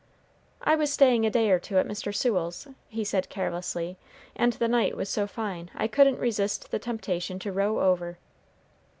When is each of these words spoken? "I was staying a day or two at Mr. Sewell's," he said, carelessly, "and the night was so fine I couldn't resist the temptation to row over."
"I 0.63 0.75
was 0.75 0.91
staying 0.91 1.27
a 1.27 1.29
day 1.29 1.51
or 1.51 1.59
two 1.59 1.77
at 1.77 1.85
Mr. 1.87 2.11
Sewell's," 2.11 2.67
he 2.89 3.03
said, 3.03 3.29
carelessly, 3.29 3.97
"and 4.35 4.53
the 4.53 4.67
night 4.67 4.97
was 4.97 5.09
so 5.09 5.27
fine 5.27 5.69
I 5.75 5.85
couldn't 5.87 6.17
resist 6.17 6.71
the 6.71 6.79
temptation 6.79 7.37
to 7.37 7.51
row 7.51 7.79
over." 7.81 8.17